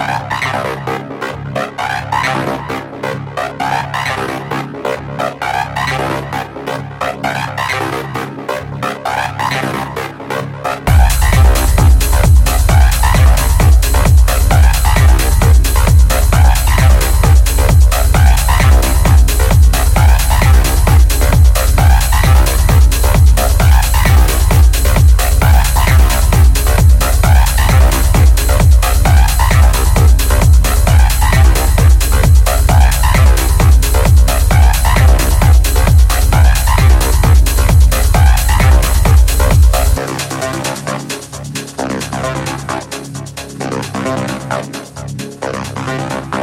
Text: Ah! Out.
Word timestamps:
Ah! 0.00 0.27
Out. 44.50 46.37